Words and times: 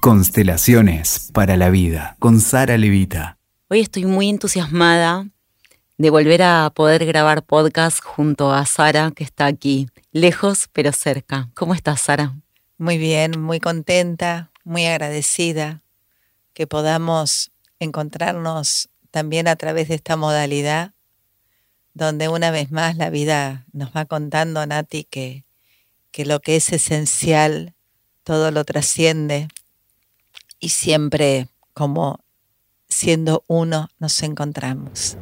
Constelaciones 0.00 1.30
para 1.34 1.56
la 1.56 1.70
vida 1.70 2.16
con 2.20 2.40
Sara 2.40 2.78
Levita. 2.78 3.36
Hoy 3.68 3.80
estoy 3.80 4.04
muy 4.06 4.28
entusiasmada 4.28 5.26
de 5.96 6.10
volver 6.10 6.44
a 6.44 6.70
poder 6.72 7.04
grabar 7.04 7.42
podcast 7.42 8.00
junto 8.04 8.52
a 8.52 8.64
Sara, 8.64 9.10
que 9.10 9.24
está 9.24 9.46
aquí, 9.46 9.88
lejos 10.12 10.68
pero 10.72 10.92
cerca. 10.92 11.50
¿Cómo 11.54 11.74
estás, 11.74 12.00
Sara? 12.00 12.36
Muy 12.78 12.96
bien, 12.96 13.40
muy 13.40 13.58
contenta, 13.58 14.52
muy 14.62 14.86
agradecida 14.86 15.82
que 16.54 16.68
podamos 16.68 17.50
encontrarnos 17.80 18.90
también 19.10 19.48
a 19.48 19.56
través 19.56 19.88
de 19.88 19.96
esta 19.96 20.16
modalidad, 20.16 20.92
donde 21.94 22.28
una 22.28 22.52
vez 22.52 22.70
más 22.70 22.96
la 22.96 23.10
vida 23.10 23.66
nos 23.72 23.90
va 23.90 24.04
contando, 24.04 24.64
Nati, 24.64 25.02
que, 25.02 25.44
que 26.12 26.24
lo 26.24 26.38
que 26.38 26.54
es 26.54 26.72
esencial, 26.72 27.74
todo 28.22 28.52
lo 28.52 28.64
trasciende 28.64 29.48
y 30.60 30.70
siempre 30.70 31.48
como 31.74 32.20
siendo 32.88 33.44
uno 33.46 33.88
nos 33.98 34.22
encontramos. 34.22 35.16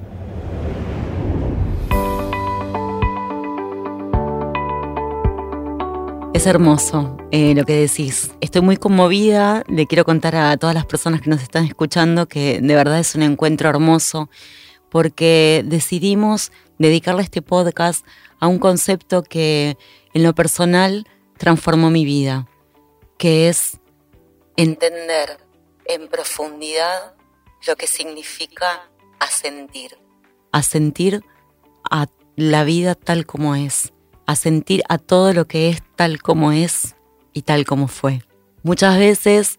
Es 6.32 6.46
hermoso 6.46 7.16
eh, 7.30 7.54
lo 7.54 7.64
que 7.64 7.74
decís. 7.74 8.30
Estoy 8.42 8.60
muy 8.60 8.76
conmovida. 8.76 9.64
Le 9.68 9.86
quiero 9.86 10.04
contar 10.04 10.36
a 10.36 10.56
todas 10.58 10.74
las 10.74 10.84
personas 10.84 11.22
que 11.22 11.30
nos 11.30 11.42
están 11.42 11.64
escuchando 11.64 12.28
que 12.28 12.60
de 12.60 12.74
verdad 12.74 12.98
es 12.98 13.14
un 13.14 13.22
encuentro 13.22 13.70
hermoso 13.70 14.28
porque 14.90 15.64
decidimos 15.66 16.52
dedicarle 16.78 17.22
este 17.22 17.40
podcast 17.40 18.04
a 18.38 18.48
un 18.48 18.58
concepto 18.58 19.22
que 19.22 19.78
en 20.12 20.22
lo 20.22 20.34
personal 20.34 21.06
transformó 21.38 21.90
mi 21.90 22.04
vida, 22.04 22.46
que 23.18 23.48
es 23.48 23.80
entender 24.56 25.38
en 25.86 26.08
profundidad 26.08 27.14
lo 27.66 27.76
que 27.76 27.86
significa 27.86 28.88
asentir. 29.20 29.98
Asentir 30.52 31.22
a 31.90 32.06
la 32.36 32.64
vida 32.64 32.94
tal 32.94 33.26
como 33.26 33.54
es, 33.54 33.92
asentir 34.26 34.82
a 34.88 34.98
todo 34.98 35.32
lo 35.32 35.46
que 35.46 35.68
es 35.68 35.82
tal 35.96 36.22
como 36.22 36.52
es 36.52 36.96
y 37.32 37.42
tal 37.42 37.64
como 37.64 37.88
fue. 37.88 38.22
Muchas 38.62 38.98
veces 38.98 39.58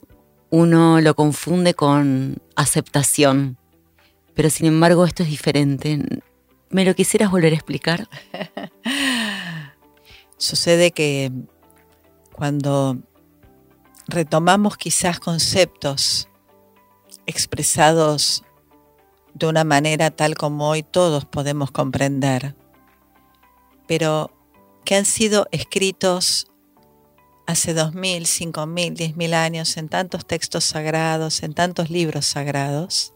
uno 0.49 1.01
lo 1.01 1.15
confunde 1.15 1.73
con 1.73 2.37
aceptación, 2.55 3.57
pero 4.33 4.49
sin 4.49 4.67
embargo 4.67 5.05
esto 5.05 5.23
es 5.23 5.29
diferente. 5.29 5.99
¿Me 6.69 6.85
lo 6.85 6.95
quisieras 6.95 7.31
volver 7.31 7.53
a 7.53 7.55
explicar? 7.55 8.07
Sucede 10.37 10.91
que 10.91 11.31
cuando 12.33 12.97
retomamos 14.07 14.77
quizás 14.77 15.19
conceptos 15.19 16.29
expresados 17.25 18.43
de 19.33 19.47
una 19.47 19.63
manera 19.63 20.11
tal 20.11 20.35
como 20.35 20.69
hoy 20.69 20.81
todos 20.83 21.25
podemos 21.25 21.71
comprender, 21.71 22.55
pero 23.87 24.31
que 24.85 24.95
han 24.95 25.05
sido 25.05 25.47
escritos 25.51 26.47
hace 27.45 27.73
dos 27.73 27.93
mil, 27.93 28.25
cinco 28.25 28.65
mil, 28.65 28.93
diez 28.93 29.15
mil 29.15 29.33
años 29.33 29.77
en 29.77 29.89
tantos 29.89 30.25
textos 30.25 30.63
sagrados, 30.63 31.43
en 31.43 31.53
tantos 31.53 31.89
libros 31.89 32.25
sagrados, 32.25 33.13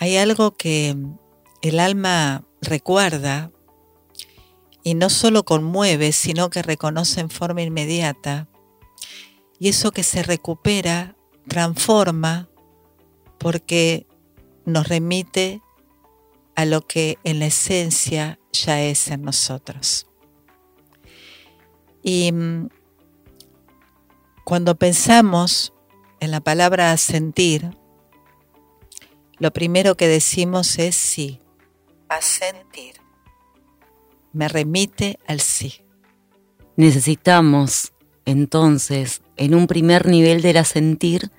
hay 0.00 0.16
algo 0.16 0.56
que 0.56 0.96
el 1.62 1.80
alma 1.80 2.44
recuerda 2.60 3.50
y 4.82 4.94
no 4.94 5.08
solo 5.08 5.44
conmueve, 5.44 6.12
sino 6.12 6.50
que 6.50 6.62
reconoce 6.62 7.20
en 7.20 7.30
forma 7.30 7.62
inmediata 7.62 8.48
y 9.58 9.68
eso 9.68 9.92
que 9.92 10.02
se 10.02 10.22
recupera 10.22 11.16
transforma 11.48 12.48
porque 13.38 14.06
nos 14.64 14.88
remite 14.88 15.60
a 16.54 16.64
lo 16.64 16.86
que 16.86 17.18
en 17.24 17.40
la 17.40 17.46
esencia 17.46 18.38
ya 18.52 18.80
es 18.82 19.08
en 19.08 19.22
nosotros. 19.22 20.06
Y 22.02 22.32
mm, 22.32 22.68
cuando 24.44 24.74
pensamos 24.74 25.72
en 26.20 26.30
la 26.30 26.40
palabra 26.40 26.96
sentir, 26.96 27.76
lo 29.38 29.52
primero 29.52 29.96
que 29.96 30.06
decimos 30.06 30.78
es 30.78 30.94
sí, 30.94 31.40
a 32.08 32.20
sentir. 32.20 32.96
Me 34.32 34.48
remite 34.48 35.18
al 35.26 35.40
sí. 35.40 35.84
Necesitamos 36.76 37.92
entonces, 38.24 39.22
en 39.36 39.54
un 39.54 39.66
primer 39.66 40.06
nivel 40.06 40.42
del 40.42 40.56
asentir, 40.56 41.30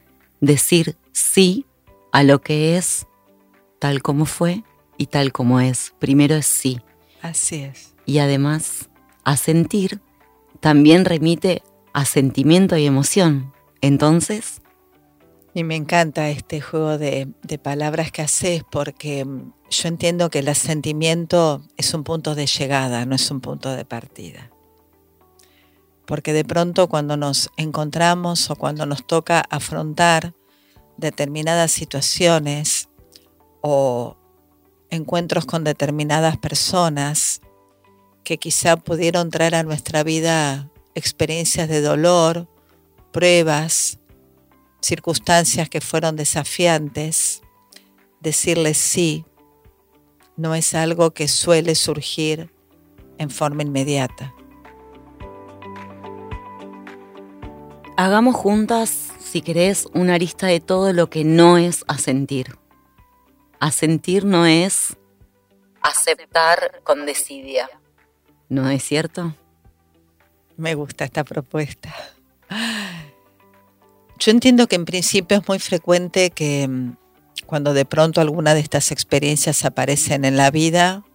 decir 0.41 0.97
sí 1.11 1.65
a 2.11 2.23
lo 2.23 2.41
que 2.41 2.77
es 2.77 3.07
tal 3.79 4.01
como 4.01 4.25
fue 4.25 4.63
y 4.97 5.07
tal 5.07 5.31
como 5.31 5.59
es. 5.59 5.93
Primero 5.99 6.35
es 6.35 6.45
sí. 6.45 6.79
Así 7.21 7.57
es. 7.57 7.95
Y 8.05 8.19
además, 8.19 8.89
asentir 9.23 10.01
también 10.59 11.05
remite 11.05 11.63
a 11.93 12.05
sentimiento 12.05 12.77
y 12.77 12.85
emoción. 12.85 13.53
Entonces... 13.81 14.61
Y 15.53 15.63
me 15.63 15.77
encanta 15.77 16.29
este 16.29 16.59
juego 16.59 16.97
de, 16.97 17.29
de 17.41 17.57
palabras 17.57 18.11
que 18.11 18.21
haces 18.21 18.63
porque 18.69 19.23
mm, 19.23 19.53
yo 19.69 19.87
entiendo 19.87 20.29
que 20.29 20.39
el 20.39 20.49
asentimiento 20.49 21.61
es 21.77 21.93
un 21.93 22.03
punto 22.03 22.35
de 22.35 22.45
llegada, 22.45 23.05
no 23.05 23.15
es 23.15 23.31
un 23.31 23.39
punto 23.39 23.71
de 23.71 23.85
partida 23.85 24.51
porque 26.05 26.33
de 26.33 26.45
pronto 26.45 26.87
cuando 26.87 27.17
nos 27.17 27.49
encontramos 27.57 28.49
o 28.49 28.55
cuando 28.55 28.85
nos 28.85 29.05
toca 29.05 29.43
afrontar 29.49 30.33
determinadas 30.97 31.71
situaciones 31.71 32.89
o 33.61 34.15
encuentros 34.89 35.45
con 35.45 35.63
determinadas 35.63 36.37
personas 36.37 37.41
que 38.23 38.37
quizá 38.37 38.77
pudieron 38.77 39.29
traer 39.29 39.55
a 39.55 39.63
nuestra 39.63 40.03
vida 40.03 40.69
experiencias 40.93 41.67
de 41.67 41.81
dolor, 41.81 42.47
pruebas, 43.11 43.99
circunstancias 44.81 45.69
que 45.69 45.81
fueron 45.81 46.15
desafiantes, 46.15 47.41
decirles 48.21 48.77
sí 48.77 49.25
no 50.37 50.53
es 50.53 50.73
algo 50.73 51.11
que 51.11 51.27
suele 51.27 51.75
surgir 51.75 52.51
en 53.17 53.29
forma 53.29 53.63
inmediata. 53.63 54.34
Hagamos 57.97 58.35
juntas, 58.35 59.13
si 59.21 59.41
querés, 59.41 59.87
una 59.93 60.17
lista 60.17 60.47
de 60.47 60.59
todo 60.59 60.91
lo 60.91 61.09
que 61.09 61.23
no 61.23 61.57
es 61.57 61.85
asentir. 61.87 62.57
Asentir 63.61 64.25
no 64.25 64.45
es 64.45 64.97
aceptar 65.81 66.81
con 66.83 67.05
desidia. 67.05 67.69
¿No 68.49 68.69
es 68.69 68.83
cierto? 68.83 69.33
Me 70.57 70.75
gusta 70.75 71.05
esta 71.05 71.23
propuesta. 71.23 71.95
Yo 74.19 74.31
entiendo 74.31 74.67
que 74.67 74.75
en 74.75 74.83
principio 74.83 75.37
es 75.37 75.47
muy 75.47 75.59
frecuente 75.59 76.31
que 76.31 76.67
mm, 76.67 76.97
cuando 77.45 77.73
de 77.73 77.85
pronto 77.85 78.19
alguna 78.19 78.53
de 78.53 78.59
estas 78.59 78.91
experiencias 78.91 79.63
aparecen 79.63 80.25
en 80.25 80.35
la 80.35 80.51
vida, 80.51 81.05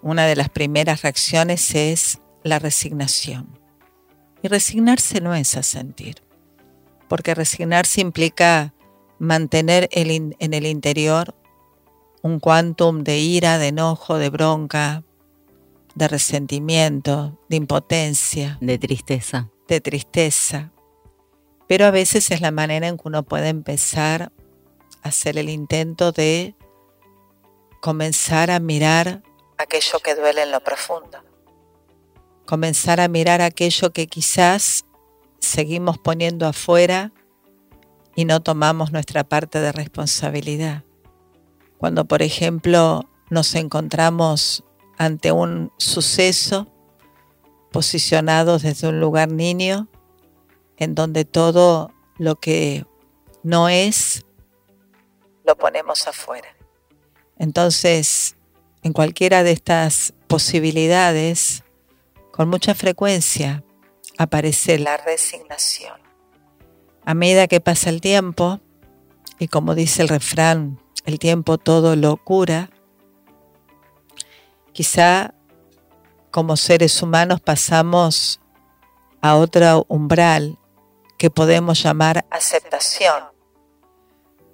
una 0.00 0.24
de 0.24 0.36
las 0.36 0.48
primeras 0.48 1.02
reacciones 1.02 1.74
es 1.74 2.20
la 2.42 2.58
resignación. 2.58 3.59
Y 4.42 4.48
resignarse 4.48 5.20
no 5.20 5.34
es 5.34 5.56
asentir, 5.56 6.22
porque 7.08 7.34
resignarse 7.34 8.00
implica 8.00 8.74
mantener 9.18 9.88
en 9.92 10.54
el 10.54 10.66
interior 10.66 11.34
un 12.22 12.40
quantum 12.40 13.02
de 13.02 13.18
ira, 13.18 13.58
de 13.58 13.68
enojo, 13.68 14.18
de 14.18 14.30
bronca, 14.30 15.02
de 15.94 16.08
resentimiento, 16.08 17.38
de 17.48 17.56
impotencia. 17.56 18.58
De 18.60 18.78
tristeza. 18.78 19.50
De 19.68 19.80
tristeza. 19.80 20.72
Pero 21.66 21.86
a 21.86 21.90
veces 21.90 22.30
es 22.30 22.40
la 22.40 22.50
manera 22.50 22.88
en 22.88 22.96
que 22.96 23.02
uno 23.04 23.22
puede 23.22 23.48
empezar 23.48 24.32
a 25.02 25.08
hacer 25.08 25.38
el 25.38 25.48
intento 25.48 26.12
de 26.12 26.54
comenzar 27.80 28.50
a 28.50 28.60
mirar 28.60 29.22
aquello 29.56 29.98
que 30.00 30.14
duele 30.14 30.42
en 30.42 30.50
lo 30.50 30.60
profundo 30.60 31.29
comenzar 32.50 33.00
a 33.00 33.06
mirar 33.06 33.42
aquello 33.42 33.92
que 33.92 34.08
quizás 34.08 34.84
seguimos 35.38 35.98
poniendo 35.98 36.48
afuera 36.48 37.12
y 38.16 38.24
no 38.24 38.42
tomamos 38.42 38.90
nuestra 38.90 39.22
parte 39.22 39.60
de 39.60 39.70
responsabilidad. 39.70 40.82
Cuando, 41.78 42.06
por 42.06 42.22
ejemplo, 42.22 43.08
nos 43.30 43.54
encontramos 43.54 44.64
ante 44.98 45.30
un 45.30 45.72
suceso 45.76 46.66
posicionados 47.70 48.62
desde 48.62 48.88
un 48.88 48.98
lugar 48.98 49.30
niño, 49.30 49.86
en 50.76 50.96
donde 50.96 51.24
todo 51.24 51.92
lo 52.18 52.34
que 52.34 52.84
no 53.44 53.68
es, 53.68 54.26
lo 55.44 55.56
ponemos 55.56 56.08
afuera. 56.08 56.48
Entonces, 57.38 58.34
en 58.82 58.92
cualquiera 58.92 59.44
de 59.44 59.52
estas 59.52 60.14
posibilidades, 60.26 61.62
con 62.30 62.48
mucha 62.48 62.74
frecuencia 62.74 63.64
aparece 64.18 64.78
la 64.78 64.96
resignación. 64.96 65.98
A 67.04 67.14
medida 67.14 67.48
que 67.48 67.60
pasa 67.60 67.90
el 67.90 68.00
tiempo, 68.00 68.60
y 69.38 69.48
como 69.48 69.74
dice 69.74 70.02
el 70.02 70.08
refrán, 70.08 70.80
el 71.04 71.18
tiempo 71.18 71.58
todo 71.58 71.96
lo 71.96 72.16
cura, 72.18 72.70
quizá 74.72 75.34
como 76.30 76.56
seres 76.56 77.02
humanos 77.02 77.40
pasamos 77.40 78.40
a 79.20 79.36
otro 79.36 79.84
umbral 79.88 80.58
que 81.18 81.30
podemos 81.30 81.82
llamar 81.82 82.24
aceptación, 82.30 83.24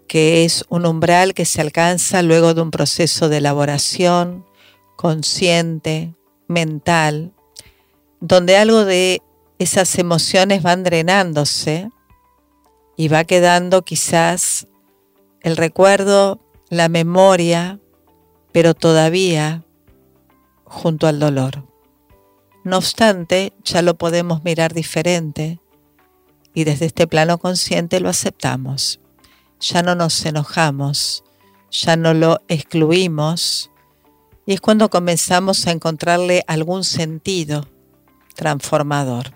que 0.09 0.45
es 0.45 0.65
un 0.69 0.87
umbral 0.87 1.35
que 1.35 1.45
se 1.45 1.61
alcanza 1.61 2.23
luego 2.23 2.55
de 2.55 2.63
un 2.63 2.71
proceso 2.71 3.29
de 3.29 3.39
elaboración 3.39 4.47
consciente, 4.97 6.15
mental, 6.49 7.36
donde 8.21 8.57
algo 8.57 8.85
de 8.85 9.23
esas 9.59 9.99
emociones 9.99 10.63
van 10.63 10.83
drenándose 10.83 11.91
y 12.97 13.09
va 13.09 13.25
quedando 13.25 13.83
quizás 13.83 14.67
el 15.41 15.57
recuerdo, 15.57 16.41
la 16.69 16.89
memoria, 16.89 17.79
pero 18.53 18.75
todavía 18.75 19.65
junto 20.65 21.07
al 21.07 21.21
dolor. 21.21 21.65
No 22.65 22.79
obstante, 22.79 23.53
ya 23.65 23.83
lo 23.83 23.97
podemos 23.97 24.43
mirar 24.43 24.75
diferente 24.75 25.61
y 26.53 26.65
desde 26.65 26.87
este 26.87 27.07
plano 27.07 27.39
consciente 27.39 28.01
lo 28.01 28.09
aceptamos. 28.09 29.01
Ya 29.61 29.83
no 29.83 29.95
nos 29.95 30.25
enojamos, 30.27 31.23
ya 31.71 31.97
no 31.97 32.13
lo 32.13 32.41
excluimos 32.49 33.71
y 34.47 34.55
es 34.55 34.61
cuando 34.61 34.91
comenzamos 34.91 35.67
a 35.67 35.73
encontrarle 35.73 36.43
algún 36.47 36.85
sentido 36.85 37.69
transformador. 38.37 39.33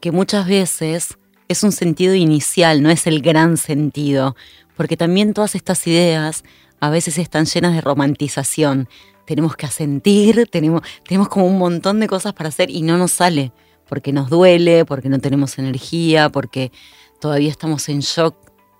Que 0.00 0.12
muchas 0.12 0.46
veces 0.46 1.18
es 1.48 1.62
un 1.62 1.72
sentido 1.72 2.14
inicial, 2.14 2.82
no 2.82 2.90
es 2.90 3.06
el 3.06 3.22
gran 3.22 3.56
sentido, 3.56 4.36
porque 4.76 4.96
también 4.96 5.32
todas 5.32 5.54
estas 5.54 5.86
ideas 5.86 6.44
a 6.80 6.90
veces 6.90 7.18
están 7.18 7.46
llenas 7.46 7.74
de 7.74 7.80
romantización. 7.80 8.88
Tenemos 9.26 9.56
que 9.56 9.66
asentir, 9.66 10.48
tenemos, 10.50 10.82
tenemos 11.06 11.28
como 11.28 11.46
un 11.46 11.58
montón 11.58 12.00
de 12.00 12.06
cosas 12.06 12.34
para 12.34 12.50
hacer 12.50 12.70
y 12.70 12.82
no 12.82 12.98
nos 12.98 13.12
sale, 13.12 13.52
porque 13.88 14.12
nos 14.12 14.28
duele, 14.28 14.84
porque 14.84 15.08
no 15.08 15.18
tenemos 15.18 15.58
energía, 15.58 16.28
porque 16.28 16.70
todavía 17.20 17.50
estamos 17.50 17.88
en 17.88 18.00
shock 18.00 18.36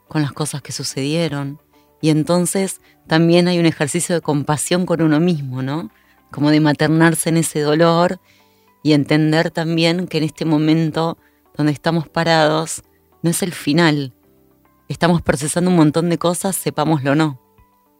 con 0.06 0.22
las 0.22 0.32
cosas 0.32 0.62
que 0.62 0.72
sucedieron. 0.72 1.60
Y 2.00 2.10
entonces 2.10 2.80
también 3.06 3.48
hay 3.48 3.58
un 3.58 3.66
ejercicio 3.66 4.14
de 4.14 4.20
compasión 4.20 4.86
con 4.86 5.02
uno 5.02 5.18
mismo, 5.20 5.62
¿no? 5.62 5.90
Como 6.30 6.50
de 6.50 6.60
maternarse 6.60 7.30
en 7.30 7.38
ese 7.38 7.60
dolor 7.60 8.20
y 8.88 8.94
entender 8.94 9.50
también 9.50 10.06
que 10.06 10.16
en 10.16 10.24
este 10.24 10.46
momento 10.46 11.18
donde 11.54 11.72
estamos 11.72 12.08
parados 12.08 12.82
no 13.22 13.28
es 13.28 13.42
el 13.42 13.52
final. 13.52 14.14
Estamos 14.88 15.20
procesando 15.20 15.70
un 15.70 15.76
montón 15.76 16.08
de 16.08 16.16
cosas, 16.16 16.56
sepámoslo 16.56 17.12
o 17.12 17.14
no. 17.14 17.38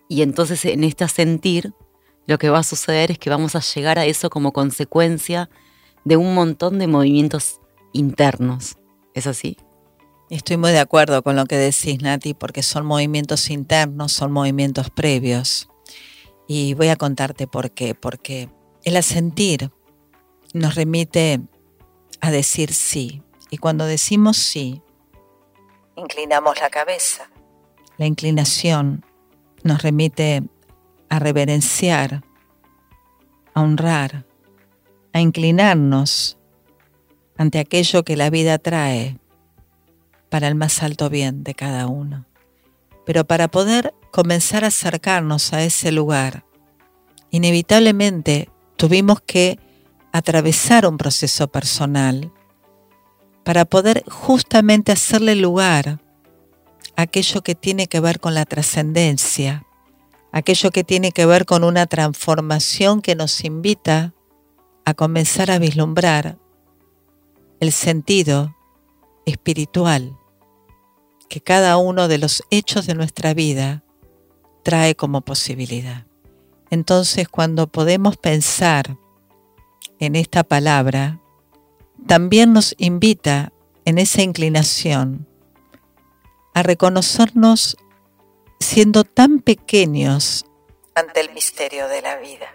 Y 0.08 0.22
entonces 0.22 0.64
en 0.64 0.84
este 0.84 1.06
sentir, 1.08 1.74
lo 2.26 2.38
que 2.38 2.48
va 2.48 2.60
a 2.60 2.62
suceder 2.62 3.10
es 3.10 3.18
que 3.18 3.28
vamos 3.28 3.54
a 3.54 3.60
llegar 3.60 3.98
a 3.98 4.06
eso 4.06 4.30
como 4.30 4.54
consecuencia 4.54 5.50
de 6.06 6.16
un 6.16 6.32
montón 6.32 6.78
de 6.78 6.86
movimientos 6.86 7.60
internos. 7.92 8.78
¿Es 9.12 9.26
así? 9.26 9.58
Estoy 10.30 10.56
muy 10.56 10.70
de 10.70 10.80
acuerdo 10.80 11.22
con 11.22 11.36
lo 11.36 11.44
que 11.44 11.58
decís, 11.58 12.00
Nati, 12.00 12.32
porque 12.32 12.62
son 12.62 12.86
movimientos 12.86 13.50
internos, 13.50 14.12
son 14.12 14.32
movimientos 14.32 14.88
previos. 14.88 15.68
Y 16.46 16.72
voy 16.72 16.88
a 16.88 16.96
contarte 16.96 17.46
por 17.46 17.72
qué. 17.72 17.94
Porque 17.94 18.48
el 18.84 18.96
asentir 18.96 19.70
nos 20.58 20.74
remite 20.74 21.40
a 22.20 22.30
decir 22.30 22.72
sí, 22.72 23.22
y 23.50 23.58
cuando 23.58 23.86
decimos 23.86 24.36
sí, 24.36 24.82
inclinamos 25.96 26.60
la 26.60 26.70
cabeza. 26.70 27.30
La 27.96 28.06
inclinación 28.06 29.04
nos 29.62 29.82
remite 29.82 30.42
a 31.08 31.18
reverenciar, 31.18 32.22
a 33.54 33.60
honrar, 33.60 34.24
a 35.12 35.20
inclinarnos 35.20 36.38
ante 37.36 37.58
aquello 37.58 38.04
que 38.04 38.16
la 38.16 38.30
vida 38.30 38.58
trae 38.58 39.18
para 40.28 40.48
el 40.48 40.54
más 40.54 40.82
alto 40.82 41.08
bien 41.08 41.44
de 41.44 41.54
cada 41.54 41.86
uno. 41.86 42.26
Pero 43.06 43.24
para 43.24 43.48
poder 43.48 43.94
comenzar 44.12 44.64
a 44.64 44.68
acercarnos 44.68 45.52
a 45.52 45.64
ese 45.64 45.92
lugar, 45.92 46.44
inevitablemente 47.30 48.50
tuvimos 48.76 49.20
que 49.20 49.58
atravesar 50.18 50.86
un 50.86 50.98
proceso 50.98 51.48
personal 51.48 52.32
para 53.44 53.64
poder 53.64 54.04
justamente 54.08 54.92
hacerle 54.92 55.34
lugar 55.34 56.00
a 56.96 57.02
aquello 57.02 57.42
que 57.42 57.54
tiene 57.54 57.86
que 57.86 58.00
ver 58.00 58.20
con 58.20 58.34
la 58.34 58.44
trascendencia, 58.44 59.64
aquello 60.32 60.70
que 60.70 60.84
tiene 60.84 61.12
que 61.12 61.24
ver 61.24 61.46
con 61.46 61.64
una 61.64 61.86
transformación 61.86 63.00
que 63.00 63.14
nos 63.14 63.44
invita 63.44 64.14
a 64.84 64.94
comenzar 64.94 65.50
a 65.50 65.58
vislumbrar 65.58 66.38
el 67.60 67.72
sentido 67.72 68.54
espiritual 69.26 70.16
que 71.28 71.40
cada 71.40 71.76
uno 71.76 72.08
de 72.08 72.18
los 72.18 72.42
hechos 72.50 72.86
de 72.86 72.94
nuestra 72.94 73.34
vida 73.34 73.84
trae 74.62 74.94
como 74.94 75.20
posibilidad. 75.20 76.06
Entonces 76.70 77.28
cuando 77.28 77.66
podemos 77.66 78.16
pensar 78.16 78.98
en 79.98 80.16
esta 80.16 80.44
palabra, 80.44 81.20
también 82.06 82.52
nos 82.52 82.74
invita 82.78 83.52
en 83.84 83.98
esa 83.98 84.22
inclinación 84.22 85.26
a 86.54 86.62
reconocernos 86.62 87.76
siendo 88.60 89.04
tan 89.04 89.40
pequeños 89.40 90.44
ante 90.94 91.20
el 91.20 91.32
misterio 91.32 91.88
de 91.88 92.02
la 92.02 92.16
vida, 92.16 92.46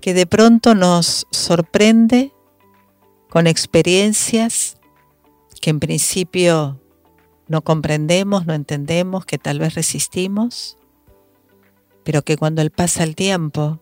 que 0.00 0.14
de 0.14 0.26
pronto 0.26 0.74
nos 0.74 1.26
sorprende 1.30 2.32
con 3.30 3.46
experiencias 3.46 4.76
que 5.62 5.70
en 5.70 5.80
principio 5.80 6.80
no 7.46 7.62
comprendemos, 7.62 8.46
no 8.46 8.52
entendemos, 8.52 9.24
que 9.24 9.38
tal 9.38 9.58
vez 9.58 9.74
resistimos, 9.74 10.76
pero 12.04 12.22
que 12.22 12.36
cuando 12.36 12.68
pasa 12.70 13.04
el 13.04 13.14
tiempo, 13.14 13.80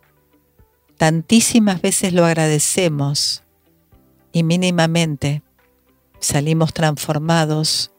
tantísimas 1.00 1.80
veces 1.80 2.12
lo 2.12 2.26
agradecemos 2.26 3.42
y 4.32 4.42
mínimamente 4.42 5.42
salimos 6.18 6.74
transformados 6.74 7.90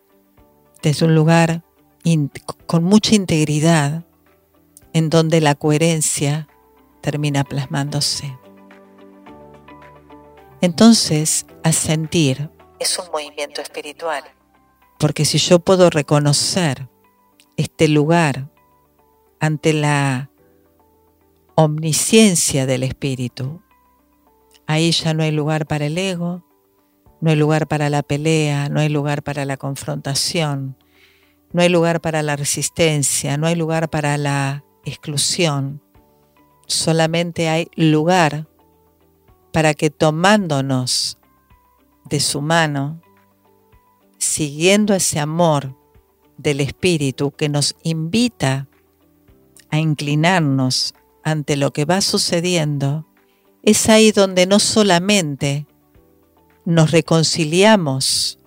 desde 0.83 1.07
un 1.07 1.15
lugar 1.15 1.63
con 2.67 2.83
mucha 2.83 3.15
integridad 3.15 4.05
en 4.93 5.09
donde 5.09 5.41
la 5.41 5.55
coherencia 5.55 6.47
termina 7.01 7.43
plasmándose. 7.43 8.37
Entonces, 10.61 11.47
asentir 11.63 12.51
es 12.77 12.99
un 12.99 13.05
movimiento 13.11 13.61
espiritual, 13.61 14.23
porque 14.99 15.25
si 15.25 15.39
yo 15.39 15.57
puedo 15.57 15.89
reconocer 15.89 16.87
este 17.57 17.87
lugar 17.87 18.51
ante 19.39 19.73
la 19.73 20.30
omnisciencia 21.63 22.65
del 22.65 22.83
espíritu, 22.83 23.61
Ahí 24.71 24.91
ya 24.91 25.13
no 25.13 25.23
hay 25.23 25.31
lugar 25.31 25.65
para 25.65 25.87
el 25.87 25.97
ego, 25.97 26.45
no 27.19 27.29
hay 27.29 27.35
lugar 27.35 27.67
para 27.67 27.89
la 27.89 28.03
pelea, 28.03 28.69
no 28.69 28.79
hay 28.79 28.87
lugar 28.87 29.21
para 29.21 29.43
la 29.43 29.57
confrontación, 29.57 30.77
no 31.51 31.61
hay 31.61 31.67
lugar 31.67 31.99
para 31.99 32.23
la 32.23 32.37
resistencia, 32.37 33.35
no 33.35 33.47
hay 33.47 33.55
lugar 33.55 33.89
para 33.89 34.17
la 34.17 34.63
exclusión. 34.85 35.81
Solamente 36.67 37.49
hay 37.49 37.67
lugar 37.75 38.47
para 39.51 39.73
que 39.73 39.89
tomándonos 39.89 41.17
de 42.05 42.21
su 42.21 42.41
mano, 42.41 43.01
siguiendo 44.19 44.93
ese 44.93 45.19
amor 45.19 45.75
del 46.37 46.61
Espíritu 46.61 47.31
que 47.31 47.49
nos 47.49 47.75
invita 47.83 48.69
a 49.69 49.79
inclinarnos 49.79 50.93
ante 51.23 51.55
lo 51.55 51.71
que 51.71 51.85
va 51.85 52.01
sucediendo, 52.01 53.07
es 53.63 53.89
ahí 53.89 54.11
donde 54.11 54.45
no 54.45 54.59
solamente 54.59 55.67
nos 56.65 56.91
reconciliamos 56.91 58.39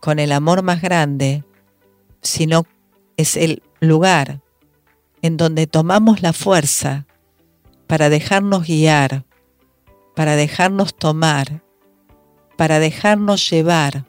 con 0.00 0.18
el 0.18 0.32
amor 0.32 0.62
más 0.62 0.82
grande, 0.82 1.44
sino 2.22 2.64
es 3.16 3.36
el 3.36 3.62
lugar 3.80 4.40
en 5.22 5.36
donde 5.36 5.66
tomamos 5.66 6.22
la 6.22 6.32
fuerza 6.32 7.06
para 7.86 8.08
dejarnos 8.08 8.66
guiar, 8.66 9.24
para 10.14 10.36
dejarnos 10.36 10.94
tomar, 10.94 11.62
para 12.56 12.78
dejarnos 12.78 13.48
llevar 13.50 14.06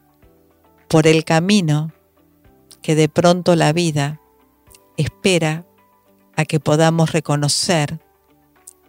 por 0.88 1.08
el 1.08 1.24
camino 1.24 1.92
que 2.82 2.96
de 2.96 3.10
pronto 3.10 3.56
la 3.56 3.74
vida 3.74 4.20
espera 4.98 5.66
a 6.42 6.46
que 6.46 6.60
podamos 6.60 7.12
reconocer 7.12 8.00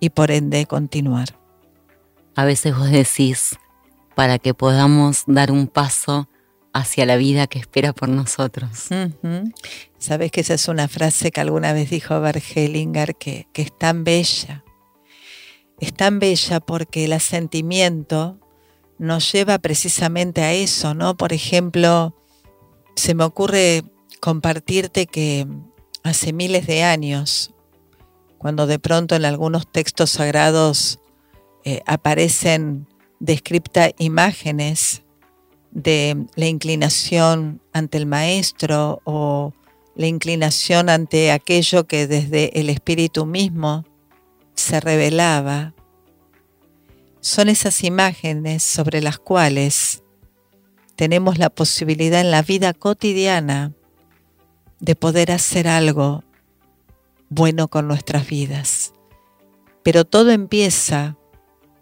y 0.00 0.10
por 0.10 0.30
ende 0.30 0.66
continuar. 0.66 1.38
A 2.34 2.44
veces 2.44 2.76
vos 2.76 2.90
decís, 2.90 3.58
para 4.14 4.38
que 4.38 4.54
podamos 4.54 5.24
dar 5.26 5.52
un 5.52 5.66
paso, 5.68 6.28
hacia 6.72 7.06
la 7.06 7.16
vida 7.16 7.46
que 7.46 7.58
espera 7.58 7.92
por 7.92 8.08
nosotros. 8.08 8.88
Sabes 9.98 10.30
que 10.30 10.40
esa 10.40 10.54
es 10.54 10.68
una 10.68 10.88
frase 10.88 11.30
que 11.30 11.40
alguna 11.40 11.72
vez 11.72 11.90
dijo 11.90 12.18
Bert 12.20 12.42
Hellinger 12.54 13.14
que, 13.16 13.46
que 13.52 13.62
es 13.62 13.76
tan 13.76 14.04
bella. 14.04 14.64
Es 15.80 15.92
tan 15.92 16.18
bella 16.18 16.60
porque 16.60 17.04
el 17.04 17.12
asentimiento 17.12 18.38
nos 18.98 19.32
lleva 19.32 19.58
precisamente 19.58 20.42
a 20.42 20.52
eso, 20.52 20.94
¿no? 20.94 21.16
Por 21.16 21.32
ejemplo, 21.32 22.16
se 22.94 23.14
me 23.14 23.24
ocurre 23.24 23.82
compartirte 24.20 25.06
que 25.06 25.46
hace 26.02 26.32
miles 26.32 26.66
de 26.66 26.82
años, 26.82 27.52
cuando 28.38 28.66
de 28.66 28.78
pronto 28.78 29.14
en 29.14 29.24
algunos 29.24 29.70
textos 29.70 30.10
sagrados 30.10 30.98
eh, 31.64 31.82
aparecen 31.86 32.88
descriptas 33.20 33.92
imágenes 33.98 35.02
de 35.70 36.26
la 36.34 36.46
inclinación 36.46 37.62
ante 37.72 37.98
el 37.98 38.06
maestro 38.06 39.00
o 39.04 39.52
la 39.94 40.06
inclinación 40.06 40.88
ante 40.88 41.30
aquello 41.30 41.86
que 41.86 42.06
desde 42.06 42.58
el 42.58 42.68
espíritu 42.68 43.26
mismo 43.26 43.84
se 44.54 44.80
revelaba. 44.80 45.74
Son 47.20 47.48
esas 47.48 47.84
imágenes 47.84 48.64
sobre 48.64 49.00
las 49.00 49.18
cuales 49.18 50.02
tenemos 50.96 51.38
la 51.38 51.50
posibilidad 51.50 52.20
en 52.20 52.30
la 52.30 52.42
vida 52.42 52.74
cotidiana 52.74 53.72
de 54.82 54.96
poder 54.96 55.30
hacer 55.30 55.68
algo 55.68 56.24
bueno 57.30 57.68
con 57.68 57.86
nuestras 57.86 58.26
vidas. 58.26 58.92
Pero 59.84 60.04
todo 60.04 60.32
empieza 60.32 61.16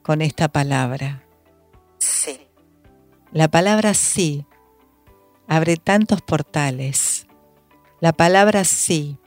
con 0.03 0.21
esta 0.21 0.49
palabra. 0.49 1.25
Sí. 1.99 2.41
La 3.33 3.49
palabra 3.49 3.95
sí 3.95 4.45
abre 5.49 5.77
tantos 5.79 6.21
portales. 6.21 7.27
La 8.01 8.13
palabra 8.13 8.65
sí 8.65 9.19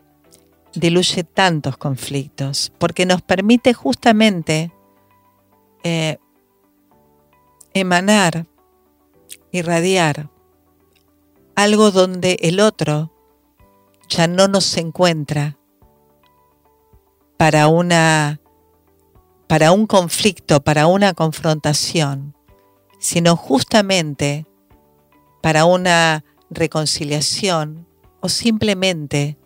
diluye 0.76 1.24
tantos 1.24 1.76
conflictos 1.76 2.72
porque 2.78 3.08
nos 3.08 3.24
permite 3.24 3.74
justamente 3.74 4.72
eh, 5.84 6.18
emanar, 7.74 8.46
irradiar 9.52 10.30
algo 11.56 11.92
donde 11.92 12.38
el 12.42 12.60
otro 12.60 13.13
ya 14.10 14.28
no 14.28 14.48
nos 14.48 14.78
encuentra 14.78 15.58
para 17.38 17.68
una 17.68 18.40
para 19.48 19.72
un 19.72 19.86
conflicto, 19.86 20.64
para 20.64 20.88
una 20.88 21.14
confrontación, 21.14 22.36
sino 23.00 23.36
justamente 23.36 24.48
para 25.42 25.66
una 25.66 26.24
reconciliación 26.50 27.88
o 28.22 28.30
simplemente 28.30 29.38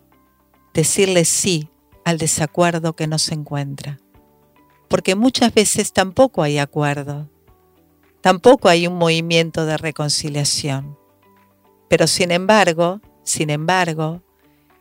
decirle 0.72 1.24
sí 1.24 1.68
al 2.04 2.18
desacuerdo 2.18 2.94
que 2.94 3.06
nos 3.06 3.30
encuentra. 3.32 3.98
Porque 4.88 5.14
muchas 5.14 5.52
veces 5.52 5.92
tampoco 5.92 6.42
hay 6.42 6.58
acuerdo, 6.58 7.28
tampoco 8.22 8.68
hay 8.68 8.86
un 8.86 8.96
movimiento 8.96 9.66
de 9.66 9.76
reconciliación. 9.76 10.96
Pero 11.88 12.06
sin 12.06 12.30
embargo, 12.30 13.00
sin 13.24 13.50
embargo, 13.50 14.22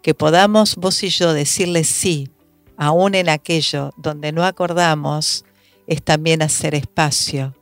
que 0.01 0.13
podamos 0.13 0.75
vos 0.75 1.03
y 1.03 1.09
yo 1.09 1.33
decirle 1.33 1.83
sí, 1.83 2.29
aún 2.77 3.15
en 3.15 3.29
aquello 3.29 3.91
donde 3.97 4.31
no 4.31 4.43
acordamos, 4.43 5.45
es 5.87 6.03
también 6.03 6.41
hacer 6.41 6.75
espacio 6.75 7.55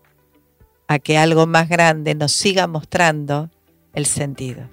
a 0.88 1.00
que 1.00 1.18
algo 1.18 1.48
más 1.48 1.70
grande 1.70 2.15
nos 2.15 2.32
siga 2.32 2.68
mostrando 2.68 3.50
el 3.94 4.06
sentido. 4.06 4.70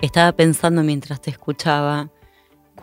Estaba 0.00 0.32
pensando 0.32 0.82
mientras 0.82 1.20
te 1.20 1.30
escuchaba, 1.30 2.10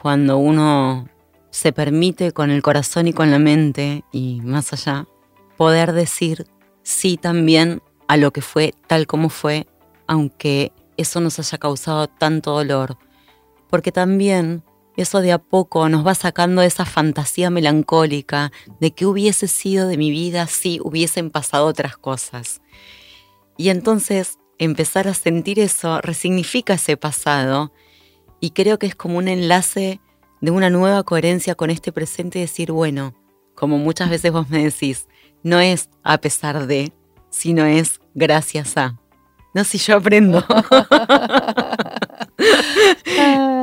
cuando 0.01 0.37
uno 0.37 1.07
se 1.49 1.71
permite 1.71 2.33
con 2.33 2.51
el 2.51 2.61
corazón 2.61 3.07
y 3.07 3.13
con 3.13 3.31
la 3.31 3.39
mente 3.39 4.03
y 4.11 4.41
más 4.41 4.73
allá, 4.73 5.07
poder 5.55 5.93
decir 5.93 6.45
sí 6.83 7.15
también 7.15 7.81
a 8.07 8.17
lo 8.17 8.31
que 8.31 8.41
fue 8.41 8.73
tal 8.87 9.07
como 9.07 9.29
fue, 9.29 9.65
aunque 10.07 10.73
eso 10.97 11.19
nos 11.19 11.39
haya 11.39 11.57
causado 11.57 12.07
tanto 12.07 12.51
dolor. 12.51 12.97
Porque 13.69 13.91
también 13.91 14.63
eso 14.97 15.21
de 15.21 15.31
a 15.31 15.39
poco 15.39 15.89
nos 15.89 16.05
va 16.05 16.15
sacando 16.15 16.61
de 16.61 16.67
esa 16.67 16.85
fantasía 16.85 17.49
melancólica 17.49 18.51
de 18.79 18.91
que 18.91 19.05
hubiese 19.05 19.47
sido 19.47 19.87
de 19.87 19.97
mi 19.97 20.09
vida 20.09 20.47
si 20.47 20.79
hubiesen 20.81 21.31
pasado 21.31 21.65
otras 21.65 21.97
cosas. 21.97 22.61
Y 23.57 23.69
entonces 23.69 24.39
empezar 24.57 25.07
a 25.07 25.13
sentir 25.13 25.59
eso 25.59 25.99
resignifica 26.01 26.75
ese 26.75 26.97
pasado 26.97 27.73
y 28.39 28.51
creo 28.51 28.79
que 28.79 28.87
es 28.87 28.95
como 28.95 29.17
un 29.17 29.27
enlace 29.27 29.99
de 30.41 30.51
una 30.51 30.69
nueva 30.69 31.03
coherencia 31.03 31.55
con 31.55 31.69
este 31.69 31.91
presente 31.91 32.39
y 32.39 32.43
decir, 32.43 32.71
bueno, 32.71 33.15
como 33.55 33.77
muchas 33.77 34.09
veces 34.09 34.31
vos 34.31 34.49
me 34.49 34.63
decís, 34.63 35.07
no 35.43 35.59
es 35.59 35.89
a 36.03 36.19
pesar 36.19 36.67
de, 36.67 36.91
sino 37.29 37.65
es 37.65 37.99
gracias 38.13 38.77
a. 38.77 38.99
No, 39.55 39.63
si 39.63 39.77
yo 39.77 39.95
aprendo. 39.95 40.43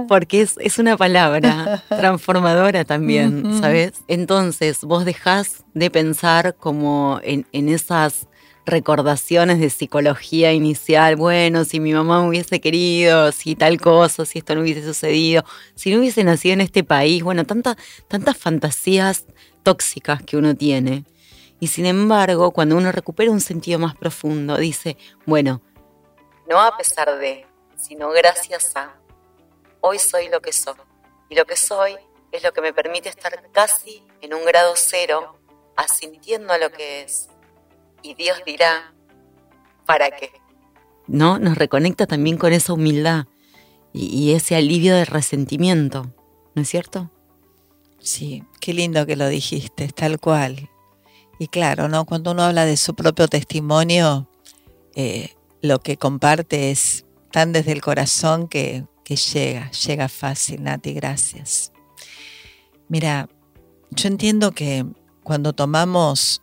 Porque 0.08 0.40
es, 0.40 0.78
una 0.78 0.96
palabra 0.96 1.84
transformadora 1.88 2.86
también, 2.86 3.60
¿sabes? 3.60 3.92
Entonces, 4.08 4.84
vos 4.84 5.04
dejás 5.04 5.66
de 5.74 5.90
pensar 5.90 6.56
como 6.56 7.20
en, 7.22 7.46
en 7.52 7.68
esas 7.68 8.26
recordaciones 8.64 9.60
de 9.60 9.68
psicología 9.68 10.54
inicial, 10.54 11.16
bueno, 11.16 11.66
si 11.66 11.78
mi 11.78 11.92
mamá 11.92 12.22
me 12.22 12.28
hubiese 12.28 12.62
querido, 12.62 13.30
si 13.30 13.54
tal 13.54 13.78
cosa, 13.78 14.24
si 14.24 14.38
esto 14.38 14.54
no 14.54 14.62
hubiese 14.62 14.82
sucedido, 14.82 15.44
si 15.74 15.92
no 15.92 15.98
hubiese 15.98 16.24
nacido 16.24 16.54
en 16.54 16.62
este 16.62 16.84
país, 16.84 17.22
bueno, 17.22 17.44
tantas 17.44 17.76
fantasías 18.38 19.26
tóxicas 19.62 20.22
que 20.22 20.38
uno 20.38 20.54
tiene. 20.54 21.04
Y 21.60 21.66
sin 21.66 21.84
embargo, 21.84 22.52
cuando 22.52 22.78
uno 22.78 22.92
recupera 22.92 23.30
un 23.30 23.40
sentido 23.40 23.78
más 23.78 23.94
profundo, 23.94 24.56
dice, 24.56 24.96
bueno, 25.26 25.60
no 26.52 26.60
a 26.60 26.76
pesar 26.76 27.18
de, 27.18 27.46
sino 27.76 28.10
gracias 28.10 28.76
a. 28.76 28.94
Hoy 29.80 29.98
soy 29.98 30.28
lo 30.28 30.42
que 30.42 30.52
soy. 30.52 30.76
Y 31.30 31.34
lo 31.34 31.46
que 31.46 31.56
soy 31.56 31.96
es 32.30 32.42
lo 32.42 32.52
que 32.52 32.60
me 32.60 32.74
permite 32.74 33.08
estar 33.08 33.50
casi 33.52 34.02
en 34.20 34.34
un 34.34 34.44
grado 34.44 34.74
cero, 34.76 35.38
asintiendo 35.76 36.52
a 36.52 36.58
lo 36.58 36.70
que 36.70 37.04
es. 37.04 37.30
Y 38.02 38.12
Dios 38.14 38.42
dirá, 38.44 38.92
¿para 39.86 40.10
qué? 40.10 40.30
¿No? 41.06 41.38
Nos 41.38 41.56
reconecta 41.56 42.06
también 42.06 42.36
con 42.36 42.52
esa 42.52 42.74
humildad 42.74 43.24
y, 43.94 44.08
y 44.08 44.34
ese 44.34 44.54
alivio 44.54 44.94
del 44.94 45.06
resentimiento, 45.06 46.12
¿no 46.54 46.60
es 46.60 46.68
cierto? 46.68 47.10
Sí, 47.98 48.44
qué 48.60 48.74
lindo 48.74 49.06
que 49.06 49.16
lo 49.16 49.26
dijiste, 49.26 49.88
tal 49.88 50.20
cual. 50.20 50.68
Y 51.38 51.48
claro, 51.48 51.88
¿no? 51.88 52.04
Cuando 52.04 52.32
uno 52.32 52.42
habla 52.42 52.66
de 52.66 52.76
su 52.76 52.94
propio 52.94 53.26
testimonio, 53.26 54.28
eh, 54.94 55.34
lo 55.62 55.78
que 55.78 55.96
comparte 55.96 56.72
es 56.72 57.06
tan 57.30 57.52
desde 57.52 57.72
el 57.72 57.80
corazón 57.80 58.48
que, 58.48 58.84
llega, 59.32 59.70
llega 59.70 60.08
fácil, 60.08 60.62
Nati, 60.64 60.92
gracias. 60.92 61.72
Mira, 62.88 63.28
yo 63.90 64.08
entiendo 64.08 64.52
que 64.52 64.84
cuando 65.22 65.52
tomamos 65.52 66.42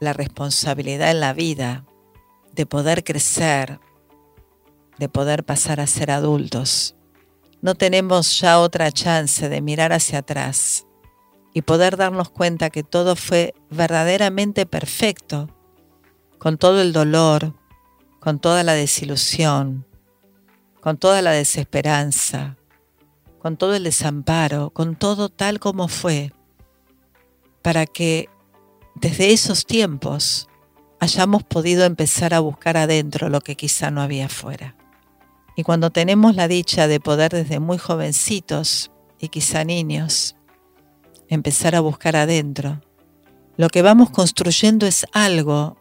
la 0.00 0.12
responsabilidad 0.12 1.10
en 1.10 1.20
la 1.20 1.32
vida 1.32 1.86
de 2.52 2.66
poder 2.66 3.04
crecer, 3.04 3.80
de 4.98 5.08
poder 5.08 5.44
pasar 5.44 5.80
a 5.80 5.86
ser 5.86 6.10
adultos, 6.10 6.96
no 7.62 7.74
tenemos 7.74 8.40
ya 8.40 8.58
otra 8.58 8.90
chance 8.90 9.48
de 9.48 9.60
mirar 9.60 9.92
hacia 9.92 10.18
atrás 10.18 10.86
y 11.54 11.62
poder 11.62 11.96
darnos 11.96 12.30
cuenta 12.30 12.70
que 12.70 12.82
todo 12.82 13.14
fue 13.14 13.54
verdaderamente 13.70 14.66
perfecto, 14.66 15.48
con 16.38 16.58
todo 16.58 16.82
el 16.82 16.92
dolor, 16.92 17.54
con 18.26 18.40
toda 18.40 18.64
la 18.64 18.72
desilusión, 18.72 19.86
con 20.80 20.98
toda 20.98 21.22
la 21.22 21.30
desesperanza, 21.30 22.56
con 23.38 23.56
todo 23.56 23.76
el 23.76 23.84
desamparo, 23.84 24.70
con 24.70 24.96
todo 24.96 25.28
tal 25.28 25.60
como 25.60 25.86
fue, 25.86 26.32
para 27.62 27.86
que 27.86 28.28
desde 28.96 29.32
esos 29.32 29.64
tiempos 29.64 30.48
hayamos 30.98 31.44
podido 31.44 31.84
empezar 31.84 32.34
a 32.34 32.40
buscar 32.40 32.76
adentro 32.76 33.28
lo 33.28 33.40
que 33.42 33.54
quizá 33.54 33.92
no 33.92 34.02
había 34.02 34.26
afuera. 34.26 34.74
Y 35.54 35.62
cuando 35.62 35.90
tenemos 35.90 36.34
la 36.34 36.48
dicha 36.48 36.88
de 36.88 36.98
poder 36.98 37.30
desde 37.30 37.60
muy 37.60 37.78
jovencitos 37.78 38.90
y 39.20 39.28
quizá 39.28 39.62
niños 39.62 40.34
empezar 41.28 41.76
a 41.76 41.80
buscar 41.80 42.16
adentro, 42.16 42.80
lo 43.56 43.68
que 43.68 43.82
vamos 43.82 44.10
construyendo 44.10 44.84
es 44.84 45.06
algo 45.12 45.76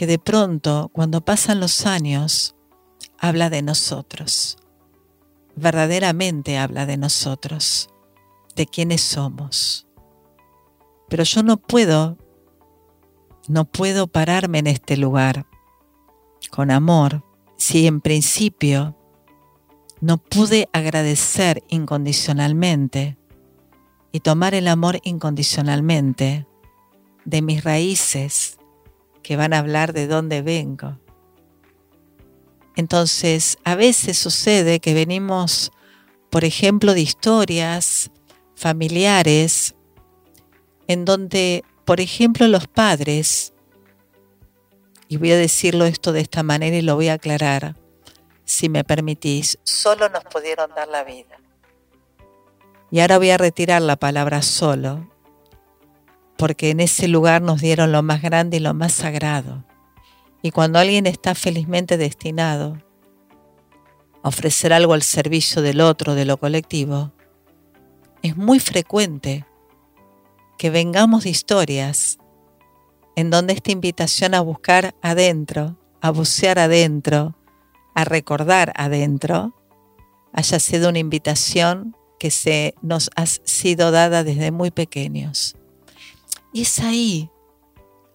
que 0.00 0.06
de 0.06 0.18
pronto, 0.18 0.88
cuando 0.94 1.20
pasan 1.20 1.60
los 1.60 1.84
años, 1.84 2.56
habla 3.18 3.50
de 3.50 3.60
nosotros. 3.60 4.56
Verdaderamente 5.56 6.56
habla 6.56 6.86
de 6.86 6.96
nosotros, 6.96 7.90
de 8.56 8.64
quiénes 8.64 9.02
somos. 9.02 9.86
Pero 11.10 11.22
yo 11.24 11.42
no 11.42 11.58
puedo, 11.58 12.16
no 13.46 13.66
puedo 13.66 14.06
pararme 14.06 14.60
en 14.60 14.68
este 14.68 14.96
lugar 14.96 15.44
con 16.50 16.70
amor 16.70 17.22
si 17.58 17.86
en 17.86 18.00
principio 18.00 18.96
no 20.00 20.16
pude 20.16 20.70
agradecer 20.72 21.62
incondicionalmente 21.68 23.18
y 24.12 24.20
tomar 24.20 24.54
el 24.54 24.66
amor 24.66 24.98
incondicionalmente 25.04 26.46
de 27.26 27.42
mis 27.42 27.62
raíces 27.64 28.59
que 29.22 29.36
van 29.36 29.52
a 29.52 29.58
hablar 29.58 29.92
de 29.92 30.06
dónde 30.06 30.42
vengo. 30.42 30.98
Entonces, 32.76 33.58
a 33.64 33.74
veces 33.74 34.18
sucede 34.18 34.80
que 34.80 34.94
venimos, 34.94 35.72
por 36.30 36.44
ejemplo, 36.44 36.94
de 36.94 37.00
historias 37.00 38.10
familiares 38.54 39.74
en 40.86 41.04
donde, 41.04 41.64
por 41.84 42.00
ejemplo, 42.00 42.48
los 42.48 42.66
padres, 42.66 43.52
y 45.08 45.16
voy 45.16 45.32
a 45.32 45.36
decirlo 45.36 45.84
esto 45.84 46.12
de 46.12 46.20
esta 46.20 46.42
manera 46.42 46.76
y 46.76 46.82
lo 46.82 46.94
voy 46.94 47.08
a 47.08 47.14
aclarar, 47.14 47.76
si 48.44 48.68
me 48.68 48.84
permitís, 48.84 49.58
solo 49.62 50.08
nos 50.08 50.24
pudieron 50.24 50.70
dar 50.74 50.88
la 50.88 51.04
vida. 51.04 51.38
Y 52.90 53.00
ahora 53.00 53.18
voy 53.18 53.30
a 53.30 53.38
retirar 53.38 53.82
la 53.82 53.96
palabra 53.96 54.42
solo, 54.42 55.08
porque 56.40 56.70
en 56.70 56.80
ese 56.80 57.06
lugar 57.06 57.42
nos 57.42 57.60
dieron 57.60 57.92
lo 57.92 58.02
más 58.02 58.22
grande 58.22 58.56
y 58.56 58.60
lo 58.60 58.72
más 58.72 58.94
sagrado. 58.94 59.62
Y 60.40 60.52
cuando 60.52 60.78
alguien 60.78 61.06
está 61.06 61.34
felizmente 61.34 61.98
destinado 61.98 62.78
a 64.22 64.28
ofrecer 64.28 64.72
algo 64.72 64.94
al 64.94 65.02
servicio 65.02 65.60
del 65.60 65.82
otro, 65.82 66.14
de 66.14 66.24
lo 66.24 66.38
colectivo, 66.38 67.12
es 68.22 68.38
muy 68.38 68.58
frecuente 68.58 69.44
que 70.56 70.70
vengamos 70.70 71.24
de 71.24 71.30
historias 71.30 72.16
en 73.16 73.28
donde 73.28 73.52
esta 73.52 73.72
invitación 73.72 74.34
a 74.34 74.40
buscar 74.40 74.94
adentro, 75.02 75.76
a 76.00 76.10
bucear 76.10 76.58
adentro, 76.58 77.36
a 77.94 78.06
recordar 78.06 78.72
adentro, 78.76 79.54
haya 80.32 80.58
sido 80.58 80.88
una 80.88 81.00
invitación 81.00 81.94
que 82.18 82.30
se 82.30 82.74
nos 82.80 83.10
ha 83.14 83.26
sido 83.26 83.90
dada 83.90 84.24
desde 84.24 84.50
muy 84.52 84.70
pequeños. 84.70 85.59
Y 86.52 86.62
es 86.62 86.78
ahí 86.80 87.30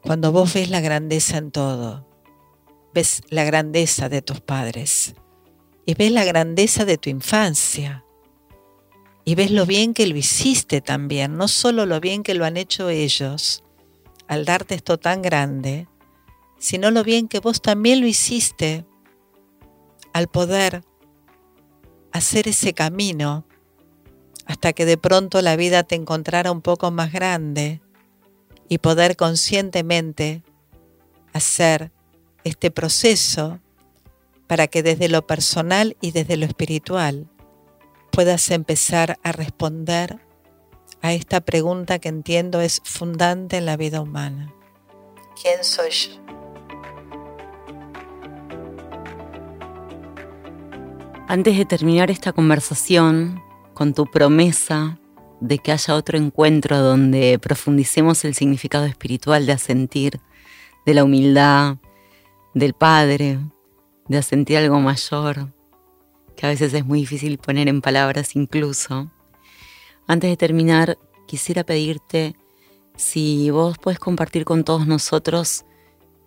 cuando 0.01 0.31
vos 0.31 0.53
ves 0.53 0.69
la 0.69 0.81
grandeza 0.81 1.37
en 1.37 1.51
todo, 1.51 2.07
ves 2.93 3.21
la 3.29 3.43
grandeza 3.43 4.09
de 4.09 4.21
tus 4.21 4.39
padres 4.39 5.15
y 5.85 5.95
ves 5.95 6.11
la 6.11 6.25
grandeza 6.25 6.85
de 6.85 6.97
tu 6.97 7.09
infancia 7.09 8.05
y 9.23 9.35
ves 9.35 9.51
lo 9.51 9.65
bien 9.65 9.93
que 9.93 10.05
lo 10.05 10.15
hiciste 10.15 10.81
también, 10.81 11.35
no 11.37 11.47
solo 11.47 11.85
lo 11.85 11.99
bien 11.99 12.21
que 12.21 12.35
lo 12.35 12.45
han 12.45 12.57
hecho 12.57 12.89
ellos 12.89 13.63
al 14.27 14.45
darte 14.45 14.75
esto 14.75 14.97
tan 14.97 15.21
grande, 15.21 15.87
sino 16.59 16.91
lo 16.91 17.03
bien 17.03 17.27
que 17.27 17.39
vos 17.39 17.61
también 17.61 18.01
lo 18.01 18.07
hiciste 18.07 18.85
al 20.13 20.27
poder 20.27 20.83
hacer 22.11 22.47
ese 22.47 22.73
camino 22.73 23.45
hasta 24.45 24.73
que 24.73 24.85
de 24.85 24.97
pronto 24.97 25.41
la 25.41 25.55
vida 25.55 25.83
te 25.83 25.95
encontrara 25.95 26.51
un 26.51 26.61
poco 26.61 26.91
más 26.91 27.11
grande 27.11 27.81
y 28.67 28.79
poder 28.79 29.15
conscientemente 29.15 30.43
hacer 31.33 31.91
este 32.43 32.71
proceso 32.71 33.59
para 34.47 34.67
que 34.67 34.83
desde 34.83 35.09
lo 35.09 35.25
personal 35.25 35.97
y 36.01 36.11
desde 36.11 36.37
lo 36.37 36.45
espiritual 36.45 37.27
puedas 38.11 38.49
empezar 38.51 39.19
a 39.23 39.31
responder 39.31 40.19
a 41.01 41.13
esta 41.13 41.41
pregunta 41.41 41.99
que 41.99 42.09
entiendo 42.09 42.61
es 42.61 42.81
fundante 42.83 43.57
en 43.57 43.65
la 43.65 43.77
vida 43.77 44.01
humana. 44.01 44.53
¿Quién 45.41 45.63
soy 45.63 45.91
yo? 45.91 46.25
Antes 51.27 51.57
de 51.57 51.65
terminar 51.65 52.11
esta 52.11 52.33
conversación, 52.33 53.43
con 53.73 53.93
tu 53.93 54.05
promesa 54.05 54.97
de 55.39 55.59
que 55.59 55.71
haya 55.71 55.95
otro 55.95 56.17
encuentro 56.17 56.79
donde 56.79 57.39
profundicemos 57.39 58.23
el 58.25 58.35
significado 58.35 58.85
espiritual 58.85 59.45
de 59.45 59.53
asentir, 59.53 60.19
de 60.85 60.93
la 60.93 61.03
humildad, 61.03 61.77
del 62.53 62.73
Padre, 62.73 63.39
de 64.07 64.17
asentir 64.17 64.57
algo 64.57 64.79
mayor, 64.79 65.53
que 66.35 66.45
a 66.45 66.49
veces 66.49 66.73
es 66.73 66.85
muy 66.85 67.01
difícil 67.01 67.37
poner 67.37 67.67
en 67.67 67.81
palabras 67.81 68.35
incluso. 68.35 69.11
Antes 70.07 70.29
de 70.29 70.37
terminar, 70.37 70.97
quisiera 71.27 71.63
pedirte 71.63 72.35
si 72.95 73.49
vos 73.49 73.77
puedes 73.77 73.99
compartir 73.99 74.45
con 74.45 74.63
todos 74.63 74.87
nosotros 74.87 75.65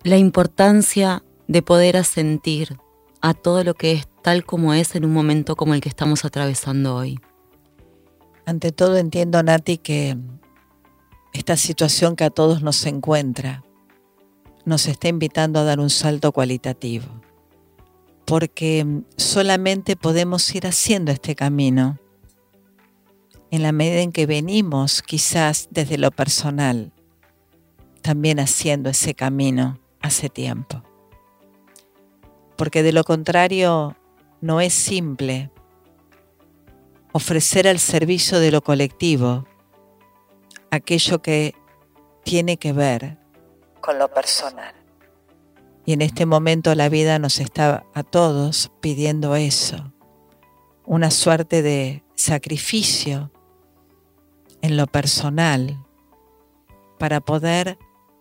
la 0.02 0.16
importancia 0.16 1.22
de 1.46 1.62
poder 1.62 1.96
asentir 1.96 2.76
a 3.20 3.34
todo 3.34 3.64
lo 3.64 3.74
que 3.74 3.92
es 3.92 4.08
tal 4.22 4.44
como 4.44 4.74
es 4.74 4.94
en 4.94 5.04
un 5.04 5.12
momento 5.12 5.56
como 5.56 5.74
el 5.74 5.80
que 5.80 5.88
estamos 5.88 6.24
atravesando 6.24 6.94
hoy. 6.94 7.18
Ante 8.48 8.72
todo 8.72 8.96
entiendo, 8.96 9.42
Nati, 9.42 9.76
que 9.76 10.16
esta 11.34 11.54
situación 11.58 12.16
que 12.16 12.24
a 12.24 12.30
todos 12.30 12.62
nos 12.62 12.86
encuentra 12.86 13.62
nos 14.64 14.88
está 14.88 15.08
invitando 15.08 15.60
a 15.60 15.64
dar 15.64 15.80
un 15.80 15.90
salto 15.90 16.32
cualitativo, 16.32 17.04
porque 18.24 19.02
solamente 19.18 19.96
podemos 19.96 20.54
ir 20.54 20.66
haciendo 20.66 21.12
este 21.12 21.34
camino 21.34 21.98
en 23.50 23.62
la 23.62 23.72
medida 23.72 24.00
en 24.00 24.12
que 24.12 24.24
venimos 24.24 25.02
quizás 25.02 25.68
desde 25.70 25.98
lo 25.98 26.10
personal, 26.10 26.94
también 28.00 28.40
haciendo 28.40 28.88
ese 28.88 29.12
camino 29.12 29.78
hace 30.00 30.30
tiempo. 30.30 30.82
Porque 32.56 32.82
de 32.82 32.92
lo 32.92 33.04
contrario 33.04 33.94
no 34.40 34.62
es 34.62 34.72
simple 34.72 35.50
ofrecer 37.18 37.66
al 37.66 37.80
servicio 37.80 38.38
de 38.38 38.52
lo 38.52 38.62
colectivo 38.62 39.44
aquello 40.70 41.20
que 41.20 41.52
tiene 42.22 42.58
que 42.58 42.72
ver 42.72 43.18
con 43.80 43.98
lo 43.98 44.08
personal. 44.08 44.72
Y 45.84 45.94
en 45.94 46.02
este 46.02 46.26
momento 46.26 46.72
la 46.76 46.88
vida 46.88 47.18
nos 47.18 47.40
está 47.40 47.84
a 47.92 48.04
todos 48.04 48.70
pidiendo 48.80 49.34
eso, 49.34 49.92
una 50.84 51.10
suerte 51.10 51.60
de 51.60 52.04
sacrificio 52.14 53.32
en 54.62 54.76
lo 54.76 54.86
personal 54.86 55.84
para 57.00 57.20
poder 57.20 57.78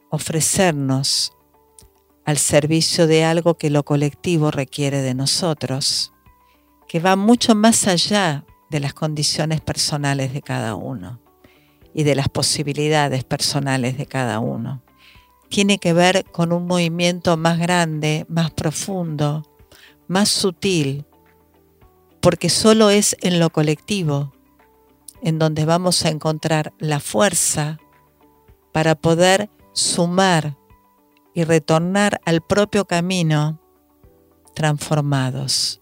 ofrecernos 0.10 1.34
al 2.26 2.40
servicio 2.40 3.06
de 3.06 3.26
algo 3.26 3.60
que 3.60 3.70
lo 3.70 3.84
colectivo 3.84 4.50
requiere 4.50 5.04
de 5.04 5.14
nosotros, 5.14 6.14
que 6.88 7.00
va 7.00 7.16
mucho 7.16 7.54
más 7.54 7.88
allá 7.88 8.44
de 8.70 8.80
las 8.80 8.94
condiciones 8.94 9.62
personales 9.62 10.34
de 10.34 10.42
cada 10.42 10.76
uno 10.76 11.20
y 11.94 12.04
de 12.04 12.16
las 12.16 12.30
posibilidades 12.30 13.24
personales 13.24 13.98
de 13.98 14.06
cada 14.06 14.40
uno. 14.40 14.84
Tiene 15.50 15.78
que 15.78 15.94
ver 15.94 16.26
con 16.26 16.52
un 16.52 16.68
movimiento 16.68 17.38
más 17.38 17.58
grande, 17.58 18.26
más 18.30 18.52
profundo, 18.52 19.44
más 20.08 20.30
sutil, 20.30 21.06
porque 22.22 22.50
solo 22.50 22.90
es 22.90 23.16
en 23.22 23.40
lo 23.40 23.50
colectivo 23.50 24.34
en 25.22 25.40
donde 25.40 25.66
vamos 25.66 26.06
a 26.06 26.10
encontrar 26.10 26.74
la 26.80 27.00
fuerza 27.00 27.80
para 28.72 28.96
poder 28.96 29.50
sumar 29.74 30.58
y 31.34 31.44
retornar 31.44 32.20
al 32.26 32.42
propio 32.42 32.86
camino 32.86 33.60
transformados. 34.54 35.82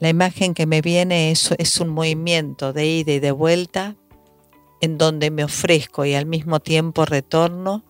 La 0.00 0.08
imagen 0.08 0.54
que 0.54 0.66
me 0.66 0.80
viene 0.80 1.32
es, 1.32 1.80
un 1.80 1.88
movimiento 1.88 2.72
de 2.72 2.86
ida 2.86 3.12
y 3.12 3.18
de 3.18 3.32
vuelta 3.32 3.96
en 4.80 4.96
donde 4.96 5.30
me 5.32 5.42
ofrezco 5.42 6.04
y 6.04 6.14
al 6.14 6.24
mismo 6.24 6.60
tiempo 6.60 7.04
retorno, 7.04 7.84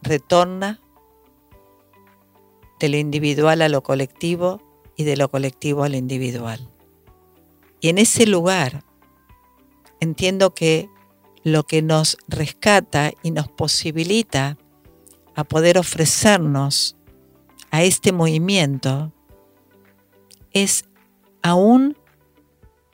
retorna 0.00 0.80
de 2.80 2.88
lo 2.88 2.96
individual 2.96 3.60
a 3.60 3.68
lo 3.68 3.82
colectivo 3.82 4.62
y 4.96 5.04
de 5.04 5.16
lo 5.18 5.30
colectivo 5.30 5.84
al 5.84 5.94
individual. 5.94 6.70
Y 7.80 7.90
en 7.90 7.98
ese 7.98 8.26
lugar 8.26 8.82
entiendo 10.00 10.54
que 10.54 10.88
lo 11.44 11.64
que 11.64 11.82
nos 11.82 12.16
rescata 12.28 13.12
y 13.22 13.30
nos 13.30 13.48
posibilita 13.48 14.56
a 15.34 15.44
poder 15.44 15.76
ofrecernos 15.76 16.96
a 17.70 17.82
este 17.82 18.12
movimiento 18.12 19.12
es 20.52 20.84
aún 21.42 21.96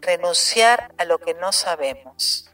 renunciar 0.00 0.94
a 0.98 1.04
lo 1.04 1.18
que 1.18 1.34
no 1.34 1.52
sabemos, 1.52 2.50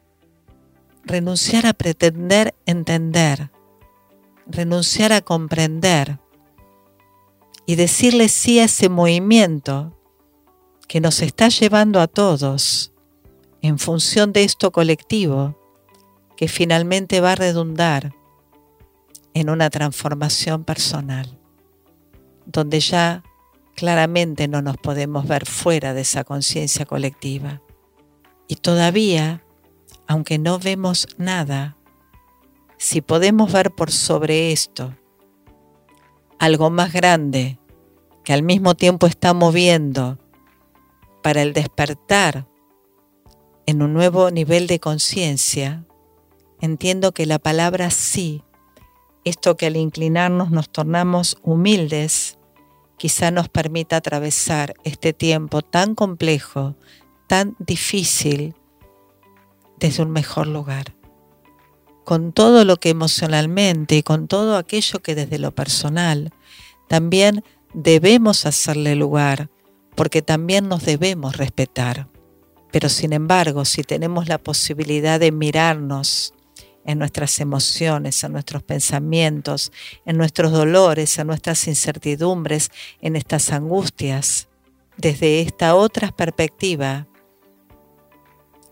renunciar 1.05 1.67
a 1.67 1.73
pretender 1.73 2.55
entender, 2.67 3.51
renunciar 4.47 5.13
a 5.13 5.21
comprender 5.21 6.19
y 7.67 7.77
decirle 7.77 8.29
sí 8.29 8.59
a 8.61 8.65
ese 8.65 8.89
movimiento 8.89 9.99
que 10.89 11.01
nos 11.01 11.23
está 11.23 11.49
llevando 11.49 12.01
a 12.01 12.07
todos 12.07 12.93
en 13.63 13.79
función 13.79 14.33
de 14.33 14.45
esto 14.45 14.71
colectivo 14.71 15.59
que 16.37 16.49
finalmente 16.49 17.21
va 17.21 17.33
a 17.33 17.37
redundar 17.37 18.15
en 19.33 19.51
una 19.51 19.71
transformación 19.71 20.65
personal. 20.65 21.39
donde 22.47 22.81
ya 22.81 23.23
claramente 23.75 24.49
no 24.49 24.63
nos 24.63 24.77
podemos 24.77 25.27
ver 25.27 25.47
fuera 25.47 25.95
de 25.95 26.03
esa 26.03 26.25
conciencia 26.25 26.87
colectiva. 26.87 27.63
Y 28.49 28.57
todavía, 28.57 29.45
aunque 30.07 30.39
no 30.39 30.59
vemos 30.59 31.09
nada, 31.19 31.77
si 32.79 33.01
podemos 33.01 33.53
ver 33.53 33.71
por 33.71 33.91
sobre 33.91 34.53
esto 34.53 34.95
algo 36.39 36.71
más 36.71 36.93
grande 36.93 37.59
que 38.25 38.33
al 38.33 38.43
mismo 38.43 38.75
tiempo 38.75 39.07
está 39.07 39.33
moviendo 39.35 40.19
para 41.23 41.43
el 41.43 41.53
despertar 41.53 42.47
en 43.67 43.83
un 43.83 43.95
nuevo 43.95 44.31
nivel 44.31 44.67
de 44.67 44.79
conciencia, 44.81 45.87
entiendo 46.61 47.13
que 47.13 47.25
la 47.25 47.39
palabra 47.39 47.91
sí, 47.91 48.43
esto 49.25 49.57
que 49.57 49.67
al 49.67 49.77
inclinarnos 49.77 50.51
nos 50.51 50.69
tornamos 50.69 51.39
humildes, 51.43 52.39
quizá 52.97 53.31
nos 53.31 53.49
permita 53.49 53.97
atravesar 53.97 54.75
este 54.85 55.13
tiempo 55.13 55.63
tan 55.63 55.95
complejo, 55.95 56.77
tan 57.27 57.57
difícil, 57.59 58.55
desde 59.79 60.03
un 60.03 60.11
mejor 60.11 60.47
lugar. 60.47 60.95
Con 62.05 62.33
todo 62.33 62.65
lo 62.65 62.77
que 62.77 62.91
emocionalmente 62.91 63.97
y 63.97 64.03
con 64.03 64.29
todo 64.29 64.57
aquello 64.57 65.01
que 65.01 65.15
desde 65.15 65.39
lo 65.39 65.55
personal 65.55 66.33
también 66.89 67.43
debemos 67.73 68.47
hacerle 68.47 68.95
lugar, 68.95 69.51
porque 69.95 70.23
también 70.23 70.69
nos 70.69 70.85
debemos 70.85 71.37
respetar. 71.37 72.09
Pero 72.71 72.89
sin 72.89 73.13
embargo, 73.13 73.65
si 73.65 73.83
tenemos 73.83 74.29
la 74.29 74.39
posibilidad 74.39 75.19
de 75.19 75.33
mirarnos 75.33 76.35
en 76.85 76.99
nuestras 76.99 77.41
emociones, 77.41 78.23
en 78.25 78.33
nuestros 78.33 78.63
pensamientos, 78.63 79.73
en 80.05 80.17
nuestros 80.17 80.53
dolores, 80.53 81.19
en 81.19 81.27
nuestras 81.27 81.67
incertidumbres, 81.67 82.71
en 83.01 83.17
estas 83.17 83.53
angustias, 83.53 84.49
desde 84.97 85.41
esta 85.41 85.75
otra 85.75 86.13
perspectiva, 86.13 87.07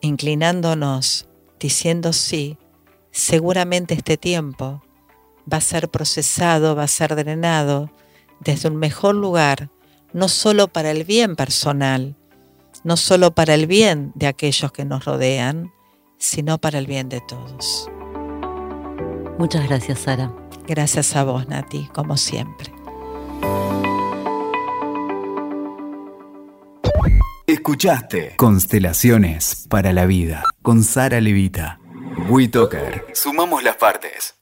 inclinándonos, 0.01 1.29
diciendo 1.59 2.13
sí, 2.13 2.59
seguramente 3.11 3.95
este 3.95 4.17
tiempo 4.17 4.83
va 5.51 5.59
a 5.59 5.63
ser 5.63 5.89
procesado, 5.89 6.77
va 6.77 6.85
a 6.85 6.89
ser 6.89 7.15
drenado 7.17 7.91
desde 8.41 8.69
un 8.69 8.77
mejor 8.77 9.15
lugar, 9.15 9.71
no 10.13 10.29
solo 10.29 10.69
para 10.69 10.91
el 10.91 11.05
bien 11.05 11.37
personal, 11.37 12.17
no 12.85 12.97
solo 12.97 13.35
para 13.35 13.55
el 13.55 13.67
bien 13.67 14.13
de 14.15 14.27
aquellos 14.27 14.73
que 14.73 14.85
nos 14.85 15.05
rodean, 15.05 15.73
sino 16.19 16.59
para 16.59 16.79
el 16.79 16.87
bien 16.87 17.09
de 17.09 17.21
todos. 17.21 17.89
Muchas 19.39 19.67
gracias, 19.69 20.01
Sara. 20.01 20.33
Gracias 20.67 21.17
a 21.17 21.25
vos, 21.25 21.49
Nati, 21.49 21.89
como 21.93 22.17
siempre. 22.17 22.73
Escuchaste 27.47 28.35
Constelaciones 28.37 29.67
para 29.69 29.93
la 29.93 30.07
Vida 30.07 30.45
con 30.63 30.83
Sara 30.83 31.21
Levita. 31.21 31.81
WeToker. 32.29 33.07
Sumamos 33.15 33.63
las 33.63 33.77
partes. 33.77 34.42